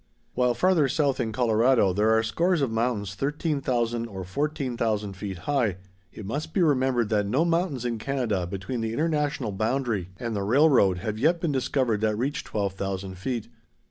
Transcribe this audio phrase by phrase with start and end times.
[0.33, 5.77] While farther south in Colorado there are scores of mountains 13,000 or 14,000 feet high,
[6.11, 10.41] it must be remembered that no mountains in Canada between the International boundary and the
[10.41, 13.47] railroad have yet been discovered that reach 12,000 feet.